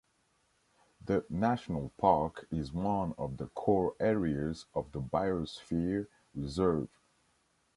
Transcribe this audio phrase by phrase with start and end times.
[1.05, 6.89] The national park is one of the core areas of the biosphere reserve.